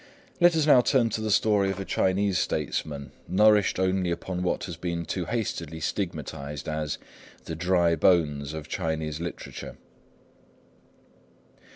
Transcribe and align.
Let 0.39 0.55
us 0.55 0.65
now 0.65 0.81
turn 0.81 1.11
to 1.11 1.21
the 1.21 1.29
story 1.29 1.69
of 1.69 1.79
a 1.79 1.85
Chinese 1.85 2.39
statesman, 2.39 3.11
nourished 3.27 3.77
only 3.77 4.09
upon 4.09 4.41
what 4.41 4.63
has 4.63 4.75
been 4.75 5.05
too 5.05 5.25
hastily 5.25 5.79
stigmatised 5.79 6.67
as 6.67 6.97
"the 7.45 7.55
dry 7.55 7.95
bones 7.95 8.55
of 8.55 8.67
Chinese 8.67 9.19
literature." 9.19 9.77